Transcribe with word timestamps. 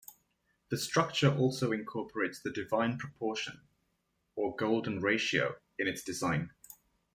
The 0.69 0.79
structure 0.79 1.31
also 1.31 1.71
incorporates 1.71 2.39
the 2.41 2.49
Divine 2.51 2.97
Proportion, 2.97 3.61
or 4.35 4.55
Golden 4.55 4.99
Ratio, 4.99 5.57
in 5.77 5.87
its 5.87 6.01
design. 6.01 6.49